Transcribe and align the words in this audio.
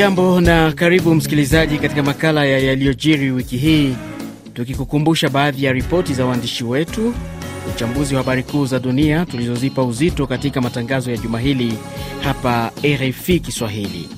Hujambo 0.00 0.40
na 0.40 0.72
karibu 0.72 1.14
msikilizaji 1.14 1.78
katika 1.78 2.02
makala 2.02 2.44
ya 2.44 2.58
yaliyojiri 2.58 3.30
wiki 3.30 3.56
hii, 3.56 3.94
tukikukumbusha 4.54 5.28
baadhi 5.28 5.64
ya 5.64 5.72
ripoti 5.72 6.14
za 6.14 6.26
waandishi 6.26 6.64
wetu, 6.64 7.14
uchambuzi 7.74 8.14
wa 8.14 8.20
habari 8.22 8.42
kuu 8.42 8.66
za 8.66 8.78
dunia 8.78 9.26
tulizozipa 9.26 9.82
uzito 9.82 10.26
katika 10.26 10.60
matangazo 10.60 11.10
ya 11.10 11.16
juma 11.16 11.40
hili 11.40 11.74
hapa 12.22 12.70
RFI 12.84 13.40
Kiswahili. 13.40 14.08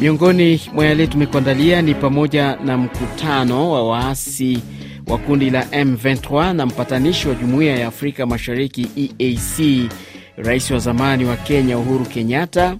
Miongoni 0.00 0.60
mwa 0.72 0.86
yale 0.86 1.06
tumekuandalia 1.06 1.82
ni 1.82 1.94
pamoja 1.94 2.56
na 2.56 2.76
mkutano 2.78 3.70
wa 3.70 3.88
waasi 3.88 4.58
wa 5.06 5.18
kundi 5.18 5.50
la 5.50 5.62
M23 5.64 6.52
na 6.52 6.66
mpatanishi 6.66 7.28
wa 7.28 7.34
jumuiya 7.34 7.76
ya 7.78 7.86
Afrika 7.88 8.26
Mashariki 8.26 8.86
EAC, 8.96 9.90
rais 10.36 10.70
wa 10.70 10.78
zamani 10.78 11.24
wa 11.24 11.36
Kenya 11.36 11.78
Uhuru 11.78 12.04
Kenyatta. 12.04 12.76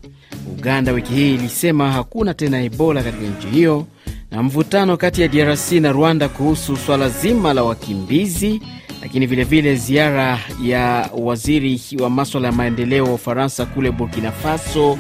Uganda 0.59 0.93
wiki 0.93 1.13
hii 1.13 1.35
ilisema 1.35 1.93
hakuna 1.93 2.35
tena 2.35 2.63
Ebola 2.63 3.03
katika 3.03 3.23
nchi 3.27 3.47
hiyo, 3.47 3.87
na 4.31 4.43
mvutano 4.43 4.97
kati 4.97 5.23
ya 5.23 5.29
DRC 5.29 5.73
na 5.73 5.93
Rwanda 5.93 6.29
kuhusu 6.29 6.77
swala 6.77 7.09
zima 7.09 7.53
la 7.55 7.63
wakimbizi, 7.63 8.61
lakini 9.03 9.27
vilevile 9.27 9.63
vile 9.63 9.77
ziara 9.77 10.39
ya 10.65 11.11
waziri 11.19 11.81
wa 12.01 12.11
maswala 12.11 12.49
ya 12.49 12.53
maendeleo 12.55 13.05
wa 13.05 13.15
Ufaransa 13.15 13.67
kule 13.67 13.91
Burkina 13.91 14.33
Faso, 14.33 14.99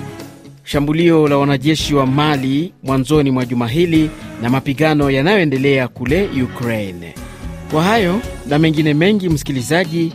shambulio 0.64 1.28
la 1.28 1.36
wanajeshi 1.36 1.94
wa 1.94 2.06
Mali 2.06 2.72
mwanzoni 2.82 3.30
mwa 3.30 3.44
juma 3.46 3.68
hili 3.68 4.10
na 4.42 4.50
mapigano 4.50 5.10
yanayoendelea 5.10 5.88
kule 5.88 6.28
Ukraine. 6.42 7.14
Kwa 7.70 7.82
hayo 7.82 8.20
na 8.46 8.58
mengine 8.58 8.94
mengi, 8.94 9.28
msikilizaji, 9.28 10.12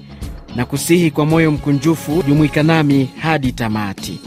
na 0.56 0.66
kusihi 0.66 1.12
kwa 1.12 1.26
moyo 1.26 1.52
mkunjufu 1.52 2.24
jumuika 2.28 2.64
nami 2.64 3.10
hadi 3.22 3.52
tamati. 3.52 4.20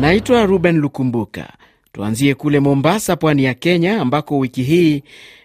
Naitwa 0.00 0.46
Ruben 0.46 0.78
Lukumbuka. 0.80 1.52
Tuanzie 1.92 2.34
kule 2.34 2.60
Mombasa, 2.60 3.16
pwani 3.16 3.44
ya 3.44 3.54
Kenya, 3.54 4.00
ambako 4.00 4.38
wiki 4.38 4.62
hii 4.62 5.02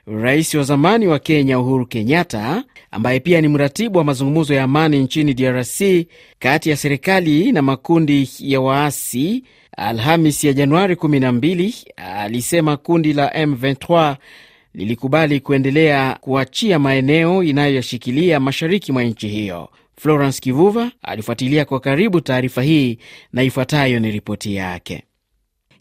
rais 0.08 0.54
wa 0.56 0.64
zamani 0.64 1.08
wa 1.08 1.20
Kenya 1.20 1.60
Uhuru 1.60 1.86
Kenyatta, 1.86 2.64
ambaye 2.92 3.20
pia 3.20 3.42
ni 3.42 3.48
mratibu 3.48 3.98
wa 3.98 4.04
mazungumzo 4.04 4.54
ya 4.54 4.64
amani 4.64 5.00
nchini 5.00 5.34
DRC 5.34 5.82
kati 6.40 6.70
ya 6.70 6.78
serikali 6.78 7.52
na 7.52 7.62
makundi 7.62 8.30
ya 8.40 8.62
waasi, 8.62 9.44
Alhamis 9.78 10.44
ya 10.44 10.54
Januari 10.54 10.96
12 10.96 11.74
alisema 11.96 12.78
kundi 12.78 13.14
la 13.14 13.28
M23 13.30 14.16
lilikubali 14.74 15.40
kuendelea 15.40 16.18
kuachia 16.22 16.80
maeneo 16.80 17.44
inayoyashikilia 17.44 18.40
mashariki 18.40 18.92
mwa 18.92 19.04
nchi 19.04 19.28
hiyo. 19.28 19.70
Florence 19.98 20.42
Kivuva 20.42 20.92
alifuatilia 21.02 21.66
kwa 21.66 21.80
karibu 21.80 22.22
taarifa 22.22 22.62
hii 22.64 22.98
na 23.34 23.44
ifuatayo 23.44 24.00
ni 24.00 24.12
ripoti 24.12 24.56
yake. 24.56 25.04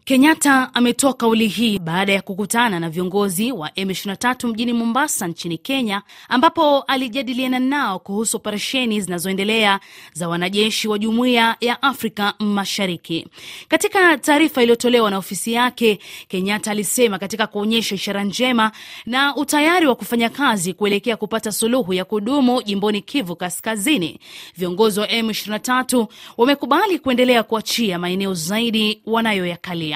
Kenyatta 0.05 0.71
ametoa 0.75 1.15
kauli 1.15 1.47
hii 1.49 1.79
baada 1.79 2.13
ya 2.13 2.23
kukutana 2.23 2.81
na 2.81 2.91
viongozi 2.91 3.53
wa 3.53 3.69
M23 3.69 4.49
mjini 4.49 4.73
Mombasa 4.73 5.27
nchini 5.29 5.59
Kenya, 5.59 6.03
ambapo 6.29 6.81
alijadiliana 6.83 7.59
nao 7.59 7.99
kuhusu 7.99 8.37
operesheni 8.37 9.01
zinazoendelea 9.01 9.81
za 10.13 10.29
wanajeshi 10.29 10.89
wa 10.89 10.99
Jumuiya 10.99 11.57
ya 11.61 11.83
Afrika 11.83 12.35
Mashariki. 12.39 13.27
Katika 13.69 14.19
taarifa 14.19 14.63
iliyotolewa 14.63 15.11
na 15.11 15.19
ofisi 15.19 15.53
yake, 15.53 15.99
Kenyatta 16.29 16.71
alisema 16.71 17.19
katika 17.19 17.47
kuonyesha 17.47 17.95
ishara 17.95 18.25
njema 18.25 18.73
na 19.07 19.37
utayari 19.37 19.87
wa 19.87 19.95
kufanya 19.95 20.29
kazi 20.31 20.73
kuelekea 20.75 21.17
kupata 21.17 21.53
suluhu 21.53 21.93
ya 21.93 22.05
kudumu 22.05 22.63
jimboni 22.63 23.01
Kivu 23.03 23.37
Kaskazini, 23.37 24.19
viongozi 24.57 25.01
wa 25.01 25.07
M23 25.07 26.07
wamekubali 26.37 26.99
kuendelea 26.99 27.43
kuachia 27.43 27.99
maeneo 27.99 28.35
zaidi 28.35 29.03
wanayoyakalia. 29.07 29.92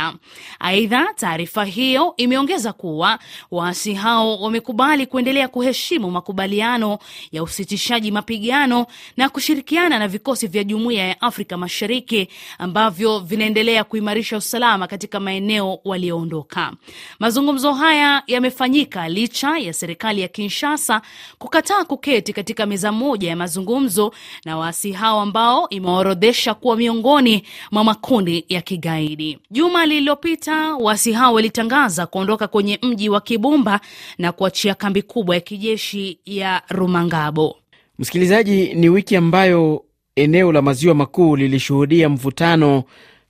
Aidha, 0.61 1.07
taarifa 1.17 1.65
hiyo 1.65 2.15
imeongeza 2.17 2.73
kuwa 2.73 3.19
waasi 3.51 3.95
hao 3.95 4.37
wamekubali 4.41 5.07
kuendelea 5.07 5.49
kuheshimu 5.49 6.11
makubaliano 6.11 6.99
ya 7.33 7.43
usitishaji 7.43 8.11
mapigano 8.11 8.87
na 9.17 9.29
kushirikiana 9.29 9.99
na 9.99 10.09
vikosi 10.09 10.47
vya 10.47 10.65
Jumuiya 10.65 11.06
ya 11.09 11.21
Afrika 11.21 11.56
Mashariki 11.56 12.29
ambavyo 12.59 13.19
vinaendelea 13.19 13.85
kuimarisha 13.85 14.37
usalama 14.37 14.87
katika 14.87 15.21
maeneo 15.21 15.79
walioondoka. 15.85 16.73
Mazungumzo 17.19 17.73
haya 17.73 18.23
yamefanyika 18.27 19.09
licha 19.09 19.59
ya 19.59 19.73
serikali 19.73 20.21
ya 20.21 20.29
Kinshasa 20.29 21.03
kukataa 21.39 21.85
kuketi 21.85 22.33
katika 22.33 22.67
meza 22.67 22.93
moja 22.93 23.29
ya 23.29 23.37
mazungumzo 23.37 24.12
na 24.45 24.56
waasi 24.59 24.93
hao 24.93 25.21
ambao 25.21 25.69
imewaorodhesha 25.69 26.55
kuwa 26.55 26.77
miongoni 26.77 27.43
mwa 27.71 27.85
makundi 27.85 28.45
ya 28.49 28.61
kigaidi. 28.62 29.39
Juma 29.51 29.86
lililopita 29.87 30.75
waasi 30.75 31.13
hao 31.13 31.35
walitangaza 31.35 32.07
kuondoka 32.07 32.49
kwenye 32.49 32.79
mji 32.83 33.09
wa 33.09 33.21
Kibumba 33.21 33.81
na 34.19 34.33
kuachia 34.33 34.75
kambi 34.75 35.03
kubwa 35.03 35.35
ya 35.35 35.41
kijeshi 35.41 36.19
ya 36.25 36.63
Rumangabo. 36.69 37.57
Msikilizaji, 37.99 38.75
ni 38.75 38.89
wiki 38.89 39.17
ambayo 39.17 39.85
eneo 40.17 40.53
la 40.53 40.63
maziwa 40.63 40.95
makuu 40.95 41.37
lilishuhudia 41.37 42.09
mvutano 42.09 42.85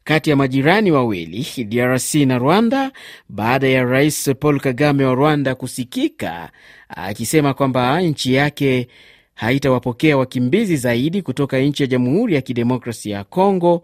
kati 0.05 0.31
ya 0.31 0.37
majirani 0.37 0.91
wawili 0.93 1.47
DRC 1.65 2.15
na 2.15 2.39
Rwanda 2.39 2.93
baada 3.29 3.69
ya 3.69 3.85
Rais 3.85 4.31
Paul 4.41 4.61
Kagame 4.61 5.05
wa 5.05 5.15
Rwanda 5.15 5.55
kusikika 5.55 6.51
akisema 6.89 7.55
kwamba 7.55 8.01
nchi 8.01 8.35
yake 8.35 8.89
haitawapokea 9.35 10.17
wakimbizi 10.17 10.77
zaidi 10.77 11.23
kutoka 11.23 11.59
nchi 11.59 11.83
ya 11.83 11.87
Jamhuri 11.87 12.35
ya 12.35 12.41
Kidemokrasia 12.41 13.17
ya 13.17 13.25
Kongo, 13.25 13.83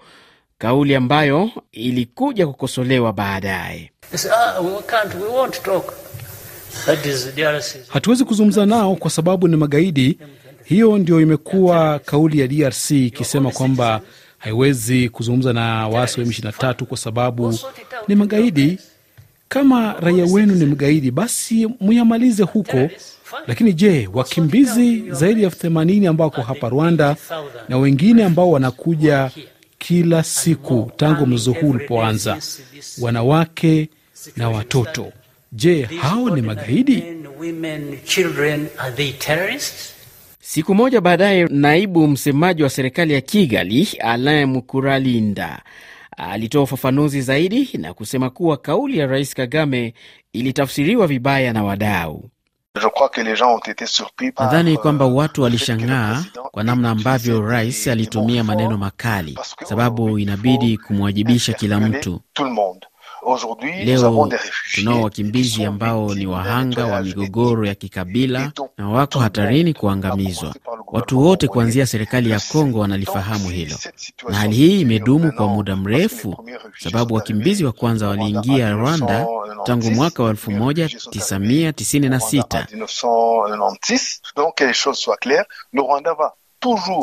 kauli 0.63 0.95
ambayo 0.95 1.51
ilikuja 1.73 2.47
kukosolewa 2.47 3.13
baadaye. 3.13 3.91
Hatuwezi 7.89 8.25
kuzungumza 8.25 8.67
nao 8.67 8.97
kwa 8.97 9.11
sababu 9.11 9.49
ni 9.49 9.57
magaidi. 9.57 10.19
Hiyo 10.65 10.99
ndio 10.99 11.21
imekuwa 11.21 11.99
kauli 11.99 12.41
ya 12.41 12.49
DRC 12.49 12.91
ikisema 12.91 13.51
kwamba 13.51 14.01
haiwezi 14.39 15.09
kuzungumza 15.09 15.53
na 15.53 15.89
waasi 15.89 16.21
wa 16.21 16.27
M23 16.27 16.85
kwa 16.85 16.97
sababu 16.97 17.59
ni 18.09 18.15
magaidi. 18.15 18.79
Kama 19.49 19.93
raia 20.01 20.25
wenu 20.25 20.55
ni 20.55 20.67
mgaidi, 20.67 21.11
basi 21.11 21.69
muyamalize 21.81 22.43
huko. 22.43 22.89
Lakini 23.47 23.73
je, 23.73 24.09
wakimbizi 24.13 25.11
zaidi 25.11 25.41
ya 25.43 25.47
elfu 25.47 25.59
themanini 25.59 26.07
ambao 26.07 26.27
wako 26.29 26.43
hapa 26.43 26.69
Rwanda 26.69 27.17
na 27.69 27.79
wengine 27.79 28.25
ambao 28.25 28.51
wanakuja 28.51 29.31
kila 29.83 30.23
siku 30.23 30.91
tangu 30.97 31.27
mzozo 31.27 31.53
huu 31.53 31.71
ulipoanza, 31.71 32.39
wanawake 33.01 33.89
na 34.37 34.51
watoto, 34.51 35.13
je, 35.53 35.83
hao 35.83 36.31
ni 36.37 36.43
magaidi? 36.43 37.05
Siku 40.41 40.75
moja 40.75 41.01
baadaye, 41.01 41.45
naibu 41.51 42.09
msemaji 42.09 42.63
wa 42.63 42.71
serikali 42.71 43.13
ya 43.15 43.21
Kigali 43.21 43.89
Alain 44.01 44.47
Mukuralinda 44.49 45.63
alitoa 46.17 46.63
ufafanuzi 46.63 47.21
zaidi 47.21 47.71
na 47.79 47.95
kusema 47.95 48.31
kuwa 48.31 48.57
kauli 48.57 48.99
ya 48.99 49.07
Rais 49.07 49.35
Kagame 49.35 49.95
ilitafsiriwa 50.33 51.07
vibaya 51.07 51.53
na 51.53 51.65
wadau. 51.65 52.31
Nadhani 54.39 54.77
kwamba 54.79 55.07
watu 55.07 55.43
walishangaa 55.43 56.25
kwa 56.51 56.65
namna 56.65 56.91
ambavyo 56.91 57.43
rais 57.43 57.89
alitumia 57.89 58.45
maneno 58.45 58.79
makali, 58.79 59.39
sababu 59.65 60.19
inabidi 60.19 60.79
kumwajibisha 60.79 61.53
kila 61.53 61.81
mtu. 61.81 62.21
Leo 63.85 64.29
tunao 64.75 65.03
wakimbizi 65.03 65.65
ambao 65.65 66.15
ni 66.15 66.27
wahanga 66.27 66.87
wa 66.87 67.03
migogoro 67.03 67.67
ya 67.67 67.75
kikabila 67.75 68.53
na 68.79 68.89
wako 68.89 69.19
hatarini 69.19 69.75
kuangamizwa. 69.75 70.55
Watu 70.87 71.21
wote 71.21 71.49
kuanzia 71.49 71.87
serikali 71.87 72.31
ya 72.31 72.41
Kongo 72.53 72.79
wanalifahamu 72.79 73.49
hilo, 73.49 73.77
na 74.29 74.37
hali 74.37 74.57
hii 74.57 74.81
imedumu 74.81 75.33
kwa 75.33 75.49
muda 75.49 75.77
mrefu, 75.77 76.45
sababu 76.79 77.15
wakimbizi 77.15 77.65
wa 77.65 77.73
kwanza 77.73 78.09
waliingia 78.09 78.73
Rwanda 78.73 79.27
tangu 79.65 79.91
mwaka 79.91 80.23
wa 80.23 80.33
1996. 80.33 82.67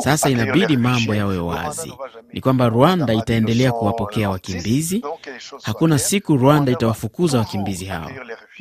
Sasa 0.04 0.30
inabidi 0.30 0.76
mambo 0.76 1.14
yawe 1.14 1.38
wazi, 1.38 1.92
ni 2.32 2.40
kwamba 2.40 2.68
Rwanda 2.68 3.14
itaendelea 3.14 3.72
kuwapokea 3.72 4.30
wakimbizi. 4.30 5.02
Hakuna 5.62 5.98
siku 5.98 6.36
Rwanda 6.36 6.72
itawafukuza 6.72 7.38
wakimbizi 7.38 7.84
hao, 7.84 8.10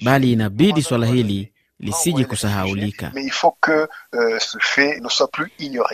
bali 0.04 0.32
inabidi 0.34 0.82
swala 0.82 1.08
hili 1.08 1.52
lisije 1.80 2.26
kusahaulika. 2.26 3.12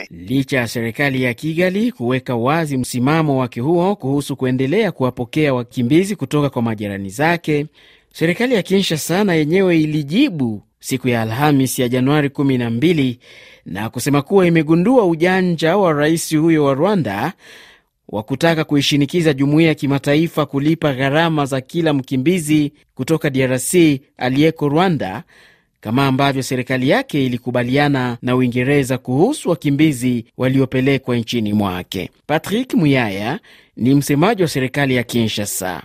Licha 0.10 0.58
ya 0.58 0.68
serikali 0.68 1.24
ya 1.24 1.34
Kigali 1.34 1.92
kuweka 1.92 2.36
wazi 2.36 2.78
msimamo 2.78 3.40
wake 3.40 3.62
huo 3.62 3.96
kuhusu 3.96 4.36
kuendelea 4.36 4.92
kuwapokea 4.92 5.54
wakimbizi 5.54 6.16
kutoka 6.16 6.50
kwa 6.50 6.62
majirani 6.62 7.10
zake, 7.10 7.66
serikali 8.14 8.56
ya 8.56 8.62
Kinshasa 8.64 9.24
na 9.24 9.34
yenyewe 9.34 9.82
ilijibu 9.82 10.62
siku 10.86 11.08
ya 11.10 11.22
Alhamis 11.22 11.80
ya 11.80 11.90
Januari 11.90 12.28
12 12.30 13.16
na 13.66 13.90
kusema 13.90 14.22
kuwa 14.22 14.48
imegundua 14.48 15.06
ujanja 15.06 15.78
wa 15.78 15.94
rais 15.94 16.36
huyo 16.38 16.64
wa 16.66 16.74
Rwanda 16.74 17.34
wa 18.10 18.24
kutaka 18.24 18.64
kuishinikiza 18.64 19.34
jumuiya 19.34 19.68
ya 19.70 19.76
kimataifa 19.76 20.46
kulipa 20.46 20.94
gharama 20.94 21.46
za 21.46 21.62
kila 21.62 21.94
mkimbizi 21.94 22.72
kutoka 22.96 23.30
DRC 23.30 23.74
aliyeko 24.18 24.70
Rwanda, 24.70 25.24
kama 25.82 26.06
ambavyo 26.08 26.44
serikali 26.44 26.90
yake 26.90 27.26
ilikubaliana 27.26 28.18
na 28.22 28.36
Uingereza 28.36 28.98
kuhusu 28.98 29.50
wakimbizi 29.50 30.26
waliopelekwa 30.38 31.16
nchini 31.18 31.54
mwake. 31.54 32.10
Patrick 32.28 32.74
Muyaya 32.74 33.40
ni 33.78 33.96
msemaji 33.96 34.42
wa 34.42 34.48
serikali 34.48 34.96
ya 34.96 35.04
Kinshasa. 35.04 35.84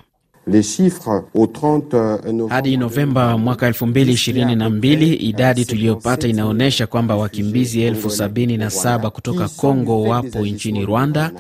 Hadi 2.49 2.77
Novemba 2.77 3.39
mwaka 3.39 3.71
2022 3.71 5.17
idadi 5.21 5.65
tuliyopata 5.65 6.29
inaonyesha 6.29 6.87
kwamba 6.87 7.17
wakimbizi 7.17 7.83
elfu 7.83 8.11
sabini 8.11 8.57
na 8.57 8.71
saba 8.71 9.11
kutoka 9.11 9.49
Kongo 9.49 10.03
wapo 10.03 10.39
nchini 10.47 10.85
Rwanda 10.87 11.31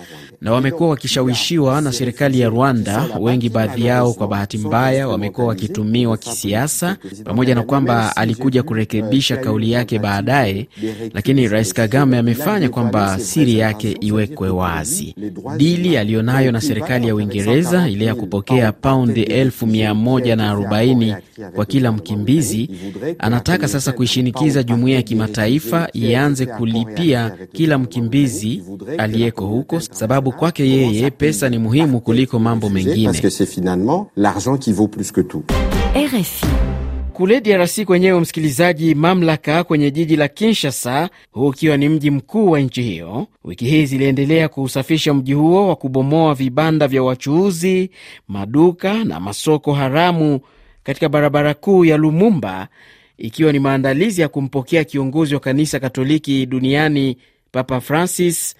na 0.41 0.53
wamekuwa 0.53 0.89
wakishawishiwa 0.91 1.81
na 1.81 1.93
serikali 1.93 2.41
ya 2.41 2.49
Rwanda. 2.49 3.07
Wengi 3.21 3.49
baadhi 3.49 3.87
yao, 3.87 4.13
kwa 4.13 4.29
bahati 4.29 4.59
mbaya, 4.59 5.09
wamekuwa 5.09 5.47
wakitumiwa 5.47 6.17
kisiasa, 6.17 6.97
pamoja 7.25 7.55
na 7.55 7.63
kwamba 7.63 8.17
alikuja 8.17 8.63
kurekebisha 8.63 9.37
kauli 9.37 9.73
yake 9.73 9.99
baadaye, 9.99 10.69
lakini 11.15 11.49
Rais 11.49 11.75
Kagame 11.75 12.19
amefanya 12.19 12.69
kwamba 12.69 13.19
siri 13.19 13.59
yake 13.59 13.97
iwekwe 14.01 14.49
wazi. 14.49 15.15
Dili 15.57 15.97
aliyonayo 15.97 16.53
na 16.53 16.61
serikali 16.61 17.07
ya 17.09 17.15
Uingereza 17.15 17.89
ile 17.89 18.05
ya 18.05 18.15
kupokea 18.15 18.73
paundi 19.01 19.23
elfu 19.23 19.67
mia 19.67 19.95
moja 19.95 20.37
na 20.37 20.51
arobaini 20.51 21.15
kwa 21.55 21.67
kila 21.67 21.93
mkimbizi, 21.93 22.71
anataka 23.19 23.69
sasa 23.69 23.93
kuishinikiza 23.93 24.63
jumuiya 24.63 24.97
ya 24.97 25.03
kimataifa 25.03 25.89
ianze 25.93 26.47
kulipia 26.47 27.33
kila 27.53 27.79
mkimbizi 27.79 28.63
aliyeko 28.99 29.47
huko, 29.47 29.81
sababu 29.81 30.33
kwake 30.33 30.69
yeye 30.71 31.11
pesa 31.11 31.49
ni 31.49 31.59
muhimu 31.59 32.01
kuliko 32.01 32.39
mambo 32.39 32.71
mengine. 32.71 33.13
RFI. 36.07 36.47
Kule 37.21 37.41
DRC 37.41 37.85
kwenyewe, 37.85 38.21
msikilizaji, 38.21 38.95
mamlaka 38.95 39.65
kwenye 39.65 39.91
jiji 39.91 40.17
la 40.17 40.29
Kinshasa, 40.29 41.11
huu 41.33 41.47
ukiwa 41.49 41.77
ni 41.77 41.89
mji 41.89 42.11
mkuu 42.11 42.51
wa 42.51 42.61
nchi 42.61 42.83
hiyo, 42.83 43.27
wiki 43.45 43.65
hii 43.65 43.87
ziliendelea 43.87 44.49
kuusafisha 44.49 45.15
mji 45.15 45.33
huo 45.33 45.69
wa 45.69 45.77
kubomoa 45.77 46.35
vibanda 46.35 46.89
vya 46.89 47.03
wachuuzi, 47.03 47.91
maduka 48.29 49.05
na 49.05 49.21
masoko 49.21 49.73
haramu 49.73 50.41
katika 50.83 51.09
barabara 51.09 51.55
kuu 51.55 51.85
ya 51.85 51.97
Lumumba, 51.97 52.69
ikiwa 53.19 53.53
ni 53.53 53.59
maandalizi 53.59 54.21
ya 54.21 54.29
kumpokea 54.29 54.85
kiongozi 54.85 55.35
wa 55.35 55.41
kanisa 55.41 55.81
Katoliki 55.81 56.47
duniani 56.47 57.17
Papa 57.53 57.81
Francis 57.81 58.55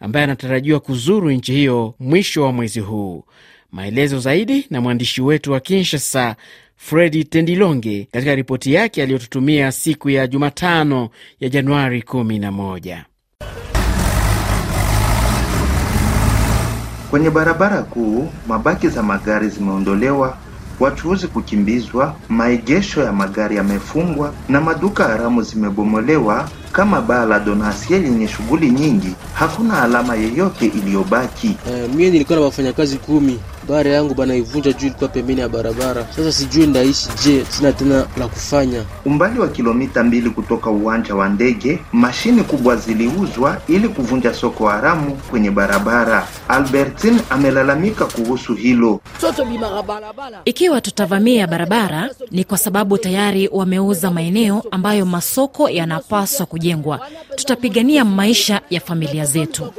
ambaye 0.00 0.24
anatarajiwa 0.24 0.80
kuzuru 0.80 1.30
nchi 1.30 1.52
hiyo 1.52 1.94
mwisho 2.00 2.42
wa 2.42 2.52
mwezi 2.52 2.80
huu. 2.80 3.24
Maelezo 3.72 4.18
zaidi 4.18 4.66
na 4.70 4.80
mwandishi 4.80 5.22
wetu 5.22 5.52
wa 5.52 5.60
Kinshasa, 5.60 6.36
Fredi 6.76 7.24
Tendilonge, 7.24 8.08
katika 8.12 8.34
ripoti 8.34 8.72
yake 8.72 9.02
aliyotutumia 9.02 9.72
siku 9.72 10.10
ya 10.10 10.26
Jumatano 10.26 11.08
ya 11.40 11.48
Januari 11.48 12.00
11. 12.02 13.02
Kwenye 17.10 17.30
barabara 17.30 17.82
kuu, 17.82 18.28
mabaki 18.48 18.88
za 18.88 19.02
magari 19.02 19.48
zimeondolewa, 19.48 20.38
wachuuzi 20.80 21.26
kukimbizwa, 21.26 22.16
maegesho 22.28 23.02
ya 23.02 23.12
magari 23.12 23.56
yamefungwa 23.56 24.34
na 24.48 24.60
maduka 24.60 25.04
haramu 25.04 25.42
zimebomolewa. 25.42 26.48
Kama 26.72 27.00
baa 27.00 27.24
la 27.24 27.38
Donasie 27.40 27.96
yenye 28.02 28.28
shughuli 28.28 28.70
nyingi, 28.70 29.14
hakuna 29.34 29.82
alama 29.82 30.16
yeyote 30.16 30.66
iliyobaki. 30.66 31.56
Uh, 31.66 31.94
mie 31.94 32.10
nilikuwa 32.10 32.38
na 32.38 32.44
wafanyakazi 32.44 32.96
kumi 32.98 33.38
bara 33.68 33.90
yangu 33.90 34.14
banaivunja 34.14 34.72
juu 34.72 34.86
ilikuwa 34.86 35.08
pembeni 35.10 35.40
ya 35.40 35.48
barabara. 35.48 36.06
Sasa 36.16 36.32
sijui 36.32 36.66
ndaishi 36.66 37.08
je, 37.24 37.44
sina 37.48 37.72
tena 37.72 38.06
la 38.18 38.28
kufanya. 38.28 38.82
Umbali 39.04 39.40
wa 39.40 39.48
kilomita 39.48 40.04
mbili 40.04 40.30
kutoka 40.30 40.70
uwanja 40.70 41.14
wa 41.14 41.28
ndege, 41.28 41.78
mashine 41.92 42.42
kubwa 42.42 42.76
ziliuzwa 42.76 43.60
ili 43.68 43.88
kuvunja 43.88 44.34
soko 44.34 44.68
haramu 44.68 45.16
kwenye 45.30 45.50
barabara. 45.50 46.26
Albertine 46.48 47.20
amelalamika 47.30 48.04
kuhusu 48.04 48.54
hilo. 48.54 49.00
Ikiwa 50.44 50.80
tutavamia 50.80 51.46
barabara, 51.46 52.10
ni 52.30 52.44
kwa 52.44 52.58
sababu 52.58 52.98
tayari 52.98 53.48
wameuza 53.52 54.10
maeneo 54.10 54.62
ambayo 54.70 55.06
masoko 55.06 55.68
yanapaswa 55.70 56.46
kujengwa. 56.46 57.00
Tutapigania 57.36 58.04
maisha 58.04 58.60
ya 58.70 58.80
familia 58.80 59.24
zetu. 59.24 59.72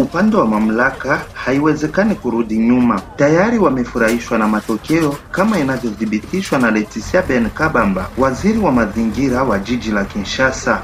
Upande 0.00 0.36
wa 0.36 0.46
mamlaka 0.46 1.20
haiwezekani 1.34 2.14
kurudi 2.14 2.58
nyuma. 2.58 3.00
Tayari 3.16 3.58
wamefurahishwa 3.58 4.38
na 4.38 4.48
matokeo 4.48 5.16
kama 5.30 5.58
inavyothibitishwa 5.58 6.58
na 6.58 6.70
Leticia 6.70 7.22
Ben 7.22 7.50
Kabamba, 7.50 8.08
waziri 8.18 8.58
wa 8.58 8.72
mazingira 8.72 9.42
wa 9.42 9.58
jiji 9.58 9.90
la 9.90 10.04
Kinshasa. 10.04 10.82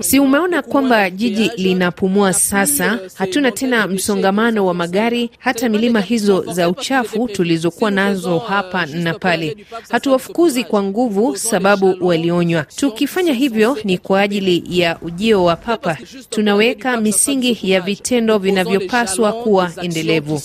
Si 0.00 0.18
umeona 0.20 0.62
kwamba 0.62 1.10
jiji 1.10 1.50
linapumua 1.56 2.32
sasa? 2.32 2.98
Hatuna 3.14 3.50
tena 3.50 3.86
msongamano 3.86 4.66
wa 4.66 4.74
magari. 4.74 5.30
Hata 5.38 5.68
milima 5.68 6.00
hizo 6.00 6.42
za 6.52 6.68
uchafu 6.68 7.28
tulizokuwa 7.28 7.90
nazo 7.90 8.38
hapa 8.38 8.86
na 8.86 9.14
pale, 9.14 9.56
hatuwafukuzi 9.90 10.64
kwa 10.64 10.82
nguvu, 10.82 11.36
sababu 11.36 11.96
walionywa. 12.00 12.62
Tukifanya 12.76 13.32
hivyo 13.32 13.78
ni 13.84 13.98
kwa 13.98 14.20
ajili 14.20 14.64
ya 14.80 14.98
ujio 15.02 15.44
wa 15.44 15.56
Papa. 15.56 15.96
Tunaweka 16.30 17.00
misingi 17.00 17.58
ya 17.62 17.80
vitendo 17.80 18.38
vinavyopaswa 18.38 19.32
kuwa 19.32 19.72
endelevu. 19.82 20.42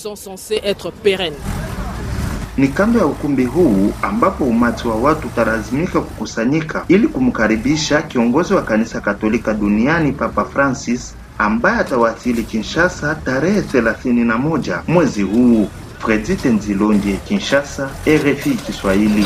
Ni 2.58 2.68
kando 2.68 3.00
ya 3.00 3.06
ukumbi 3.06 3.46
huu 3.46 3.94
ambapo 4.02 4.44
umati 4.44 4.88
wa 4.88 4.96
watu 4.96 5.28
utalazimika 5.28 6.02
kukusanyika 6.02 6.86
ili 6.88 7.08
kumkaribisha 7.08 8.02
kiongozi 8.02 8.54
wa 8.54 8.62
kanisa 8.62 9.02
Katolika 9.02 9.54
duniani 9.54 10.12
Papa 10.12 10.46
Francis 10.46 11.16
ambaye 11.38 11.78
atawasili 11.80 12.44
Kinshasa 12.44 13.16
tarehe 13.16 13.62
31 13.62 14.82
mwezi 14.88 15.22
huu. 15.22 15.68
Fredi 16.00 16.36
Tenzilonge, 16.36 17.14
Kinshasa, 17.28 17.90
RFI 18.08 18.50
Kiswahili. 18.50 19.26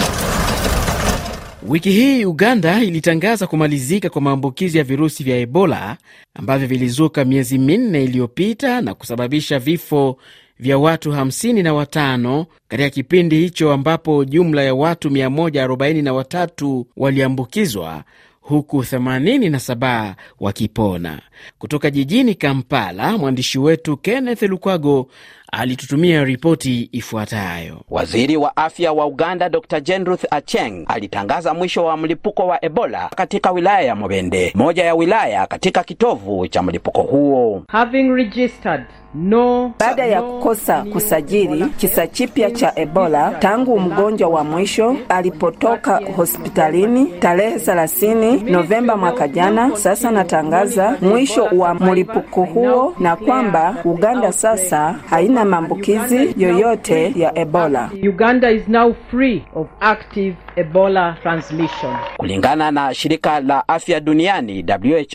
Wiki 1.68 1.92
hii 1.92 2.26
Uganda 2.26 2.84
ilitangaza 2.84 3.48
kumalizika 3.48 4.10
kwa 4.10 4.22
maambukizi 4.22 4.78
ya 4.78 4.84
virusi 4.84 5.24
vya 5.24 5.38
Ebola 5.38 5.98
ambavyo 6.34 6.68
vilizuka 6.68 7.26
miezi 7.26 7.58
minne 7.58 8.04
iliyopita 8.04 8.82
na 8.82 8.94
kusababisha 8.94 9.60
vifo 9.60 10.18
vya 10.60 10.78
watu 10.78 11.12
55 11.12 12.46
katika 12.68 12.90
kipindi 12.90 13.36
hicho 13.40 13.74
ambapo 13.74 14.26
jumla 14.26 14.64
ya 14.64 14.76
watu 14.76 15.10
143 15.10 16.84
waliambukizwa 16.98 18.04
huku 18.42 18.78
87 18.82 20.14
wakipona. 20.40 21.22
Kutoka 21.60 21.92
jijini 21.92 22.36
Kampala, 22.36 23.18
mwandishi 23.18 23.60
wetu 23.60 23.98
Kenneth 23.98 24.42
Lukwago 24.42 25.08
alitutumia 25.52 26.24
ripoti 26.24 26.90
ifuatayo. 26.92 27.82
Waziri 27.90 28.38
wa 28.38 28.58
afya 28.58 28.94
wa 28.94 29.06
Uganda 29.06 29.50
Dr 29.50 29.80
Jenruth 29.82 30.26
Acheng 30.32 30.86
alitangaza 30.88 31.54
mwisho 31.54 31.86
wa 31.86 31.98
mlipuko 31.98 32.48
wa 32.48 32.66
Ebola 32.66 33.10
katika 33.16 33.52
wilaya 33.52 33.82
ya 33.82 33.96
Mubende, 33.96 34.52
moja 34.56 34.84
ya 34.86 34.96
wilaya 34.96 35.48
katika 35.48 35.84
kitovu 35.84 36.48
cha 36.48 36.64
mlipuko 36.64 37.02
huo. 37.02 37.64
Having 37.68 38.10
registered 38.16 38.84
No, 39.16 39.74
baada 39.80 40.06
ya 40.06 40.22
kukosa 40.22 40.84
kusajili 40.84 41.66
kisa 41.66 42.08
kipya 42.08 42.52
cha 42.52 42.74
Ebola 42.76 43.36
tangu 43.40 43.80
mgonjwa 43.80 44.30
wa 44.30 44.44
mwisho 44.44 44.96
alipotoka 45.10 46.02
hospitalini 46.16 47.06
tarehe 47.06 47.56
30 47.58 48.52
Novemba 48.52 48.98
mwaka 48.98 49.28
jana. 49.28 49.76
Sasa 49.76 50.12
natangaza 50.12 50.98
mwisho 51.02 51.44
wa 51.46 51.74
mlipuko 51.74 52.44
huo 52.44 52.96
na 53.00 53.16
kwamba 53.16 53.76
Uganda 53.86 54.32
sasa 54.32 54.96
haina 55.10 55.37
maambukizi 55.46 56.34
yoyote 56.38 57.14
ya 57.16 57.38
Ebola. 57.40 57.90
Uganda 58.10 58.52
is 58.52 58.68
now 58.68 58.94
free 59.12 59.44
of 59.56 59.68
active 59.80 60.36
Ebola 60.58 61.16
transmission. 61.22 61.94
Kulingana 62.18 62.72
na 62.72 62.94
shirika 62.94 63.40
la 63.40 63.68
afya 63.68 64.00
duniani 64.00 64.66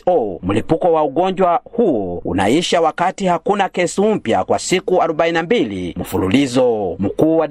WHO, 0.07 0.39
mlipuko 0.43 0.93
wa 0.93 1.03
ugonjwa 1.03 1.61
huo 1.63 2.21
unaisha 2.25 2.81
wakati 2.81 3.25
hakuna 3.25 3.69
kesi 3.69 4.01
mpya 4.01 4.43
kwa 4.43 4.59
siku 4.59 4.93
42 4.95 5.93
mfululizo. 5.99 6.95
Mkuu 6.99 7.37
wa 7.37 7.47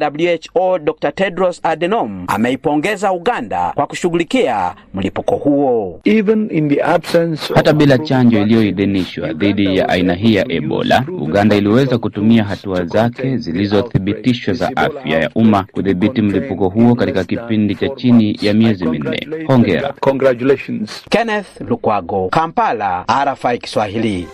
WHO 0.55 0.79
Dr. 0.79 1.13
Tedros 1.13 1.61
Adhanom 1.63 2.25
ameipongeza 2.29 3.13
Uganda 3.13 3.73
kwa 3.75 3.87
kushughulikia 3.87 4.75
mlipuko 4.95 5.37
huo. 5.37 6.01
Even 6.05 6.49
in 6.53 6.69
the 6.69 6.83
absence 6.83 7.55
hata 7.55 7.73
bila 7.73 7.99
chanjo 7.99 8.41
iliyoidhinishwa 8.43 9.33
dhidi 9.33 9.77
ya 9.77 9.89
aina 9.89 10.15
hii 10.15 10.35
ya 10.35 10.53
Ebola, 10.53 11.05
Uganda 11.21 11.57
iliweza 11.57 11.99
kutumia 11.99 12.45
hatua 12.45 12.85
zake 12.85 13.37
zilizothibitishwa 13.37 14.55
za 14.55 14.77
afya 14.77 15.19
ya 15.19 15.31
umma 15.35 15.65
kudhibiti 15.73 16.23
mlipuko 16.23 16.69
huo 16.69 16.95
katika 16.95 17.25
kipindi 17.25 17.75
cha 17.89 17.95
chini 17.97 18.39
ya 18.43 18.55
miezi 18.55 18.87
minne. 18.87 19.27
Hongera. 19.47 19.93
Congratulations. 20.01 21.03
Kenneth 21.11 21.61
Lukwago, 21.61 22.29
Kampala, 22.29 23.05
RFI 23.25 23.59
Kiswahili. 23.59 24.27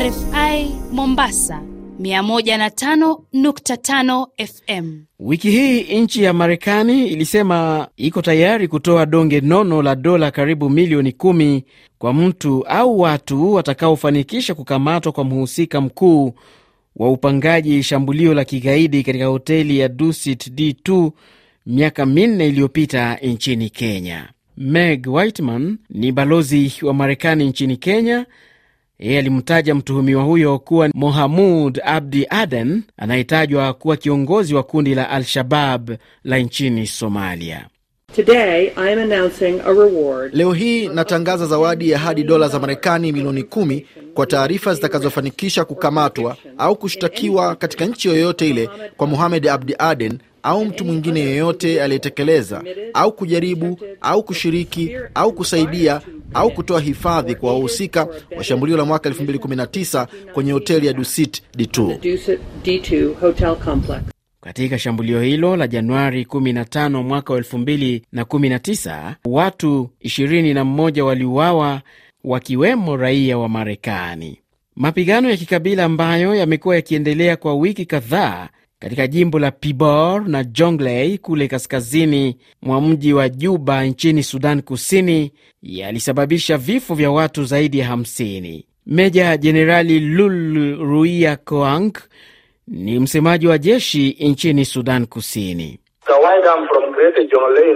RFI 0.00 0.70
Mombasa 0.92 1.60
105.5 2.00 4.26
FM. 4.46 5.00
Wiki 5.20 5.50
hii 5.50 6.00
nchi 6.00 6.22
ya 6.22 6.32
Marekani 6.32 7.06
ilisema 7.06 7.88
iko 7.96 8.22
tayari 8.22 8.68
kutoa 8.68 9.06
donge 9.06 9.40
nono 9.40 9.82
la 9.82 9.94
dola 9.94 10.30
karibu 10.30 10.70
milioni 10.70 11.12
kumi 11.12 11.64
kwa 11.98 12.12
mtu 12.12 12.64
au 12.66 13.00
watu 13.00 13.54
watakaofanikisha 13.54 14.54
kukamatwa 14.54 15.12
kwa 15.12 15.24
mhusika 15.24 15.80
mkuu 15.80 16.34
wa 16.96 17.10
upangaji 17.10 17.82
shambulio 17.82 18.34
la 18.34 18.44
kigaidi 18.44 19.02
katika 19.02 19.26
hoteli 19.26 19.78
ya 19.78 19.88
Dusit 19.88 20.48
D2 20.50 21.10
miaka 21.66 22.06
minne 22.06 22.48
iliyopita 22.48 23.14
nchini 23.14 23.70
Kenya. 23.70 24.28
Meg 24.56 25.06
Whitman 25.08 25.78
ni 25.90 26.12
balozi 26.12 26.72
wa 26.82 26.94
Marekani 26.94 27.44
nchini 27.48 27.76
Kenya. 27.76 28.26
Yeye 28.98 29.18
alimtaja 29.18 29.74
mtuhumiwa 29.74 30.22
huyo 30.24 30.58
kuwa 30.58 30.90
Mohamud 30.94 31.80
Abdi 31.84 32.26
Aden 32.30 32.82
anayetajwa 32.96 33.74
kuwa 33.74 33.96
kiongozi 33.96 34.54
wa 34.54 34.62
kundi 34.62 34.94
la 34.94 35.10
Al-Shabab 35.10 35.90
la 36.24 36.38
nchini 36.38 36.86
Somalia. 36.86 37.66
Today, 38.16 38.72
I 38.76 38.88
am 38.92 38.98
announcing 38.98 39.60
a 39.60 39.72
reward. 39.74 40.34
Leo 40.34 40.52
hii 40.52 40.88
natangaza 40.88 41.46
zawadi 41.46 41.90
ya 41.90 41.98
hadi 41.98 42.22
dola 42.24 42.48
za 42.48 42.58
Marekani 42.60 43.12
milioni 43.12 43.42
kumi 43.42 43.86
kwa 44.14 44.26
taarifa 44.26 44.74
zitakazofanikisha 44.74 45.64
kukamatwa 45.64 46.36
au 46.58 46.76
kushtakiwa 46.76 47.54
katika 47.54 47.84
nchi 47.86 48.08
yoyote 48.08 48.50
ile 48.50 48.70
kwa 48.96 49.06
Mohamed 49.06 49.48
Abdi 49.48 49.74
Aden 49.78 50.18
au 50.42 50.64
mtu 50.64 50.84
mwingine 50.84 51.20
yeyote 51.20 51.82
aliyetekeleza 51.82 52.62
au 52.94 53.12
kujaribu 53.12 53.78
au 54.00 54.22
kushiriki 54.22 54.96
au 55.14 55.32
kusaidia 55.32 56.00
au 56.34 56.50
kutoa 56.50 56.80
hifadhi 56.80 57.34
kwa 57.34 57.52
wahusika 57.52 58.06
wa 58.36 58.44
shambulio 58.44 58.76
la 58.76 58.84
mwaka 58.84 59.10
2019 59.10 60.06
kwenye 60.32 60.52
hoteli 60.52 60.86
ya 60.86 60.92
Dusit 60.92 61.42
D2. 61.58 61.98
Dusit 64.46 64.72
D2 64.72 64.76
Hotel 64.76 64.76
Complex. 64.76 64.76
Katika 64.76 64.78
shambulio 64.78 65.20
hilo 65.22 65.56
la 65.56 65.68
Januari 65.68 66.24
15 66.24 67.02
mwaka 67.02 67.34
2019 67.34 69.14
watu 69.24 69.90
21 70.04 71.00
waliuawa 71.00 71.82
wakiwemo 72.24 72.96
raia 72.96 73.38
wa 73.38 73.48
Marekani. 73.48 74.38
Mapigano 74.76 75.30
ya 75.30 75.36
kikabila 75.36 75.84
ambayo 75.84 76.34
yamekuwa 76.34 76.74
yakiendelea 76.76 77.36
kwa 77.36 77.54
wiki 77.54 77.86
kadhaa 77.86 78.48
katika 78.78 79.06
jimbo 79.06 79.38
la 79.38 79.50
Pibor 79.50 80.28
na 80.28 80.44
Jonglei 80.44 81.18
kule 81.18 81.48
kaskazini 81.48 82.36
mwa 82.62 82.80
mji 82.80 83.12
wa 83.12 83.28
Juba 83.28 83.84
nchini 83.84 84.22
Sudan 84.22 84.62
Kusini 84.62 85.32
yalisababisha 85.62 86.58
vifo 86.58 86.94
vya 86.94 87.10
watu 87.10 87.44
zaidi 87.44 87.78
ya 87.78 87.90
50. 87.96 88.64
Meja 88.86 89.36
Jenerali 89.36 90.00
Lul 90.00 90.76
Ruia 90.78 91.36
Koang 91.36 91.92
ni 92.68 92.98
msemaji 93.00 93.46
wa 93.46 93.58
jeshi 93.58 94.16
nchini 94.20 94.64
Sudan 94.64 95.06
Kusini. 95.06 95.78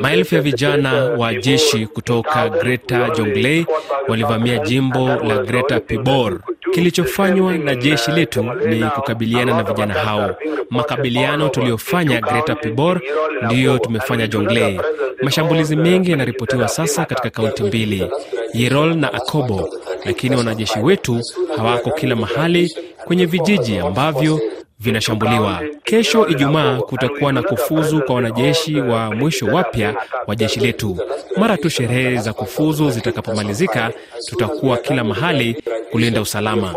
Maelfu 0.00 0.34
ya 0.34 0.40
vijana 0.40 0.92
wa 1.04 1.34
jeshi 1.34 1.86
kutoka 1.86 2.48
Greta 2.48 3.10
Jonglei 3.10 3.66
walivamia 4.08 4.58
jimbo 4.58 5.08
la 5.08 5.38
Greta 5.38 5.80
Pibor. 5.80 6.40
Kilichofanywa 6.72 7.58
na 7.58 7.74
jeshi 7.74 8.10
letu 8.10 8.42
ni 8.42 8.84
kukabiliana 8.84 9.56
na 9.56 9.62
vijana 9.62 9.94
hao. 9.94 10.36
Makabiliano 10.70 11.48
tuliyofanya 11.48 12.20
Greta 12.20 12.54
Pibor 12.54 13.00
ndiyo 13.42 13.78
tumefanya 13.78 14.26
Jonglei. 14.26 14.80
Mashambulizi 15.22 15.76
mengi 15.76 16.10
yanaripotiwa 16.10 16.68
sasa 16.68 17.04
katika 17.04 17.30
kaunti 17.30 17.62
mbili, 17.62 18.10
Yerol 18.54 18.94
na 18.96 19.12
Akobo, 19.12 19.68
lakini 20.04 20.36
wanajeshi 20.36 20.78
wetu 20.78 21.20
hawako 21.56 21.90
kila 21.90 22.16
mahali 22.16 22.76
kwenye 23.04 23.26
vijiji 23.26 23.78
ambavyo 23.78 24.40
vinashambuliwa. 24.80 25.62
Kesho 25.84 26.26
Ijumaa 26.28 26.76
kutakuwa 26.80 27.32
na 27.32 27.42
kufuzu 27.42 28.02
kwa 28.02 28.14
wanajeshi 28.14 28.80
wa 28.80 29.14
mwisho 29.14 29.46
wapya 29.46 29.94
wa 30.26 30.36
jeshi 30.36 30.60
letu. 30.60 30.98
Mara 31.36 31.56
tu 31.56 31.70
sherehe 31.70 32.16
za 32.16 32.32
kufuzu 32.32 32.90
zitakapomalizika, 32.90 33.92
tutakuwa 34.26 34.76
kila 34.76 35.04
mahali 35.04 35.62
kulinda 35.90 36.20
usalama. 36.20 36.74